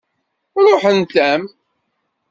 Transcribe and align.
Ṛuḥent-am. 0.63 1.41